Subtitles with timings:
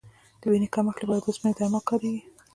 [0.41, 2.21] د وینې کمښت لپاره د اوسپنې درمل کارېږي.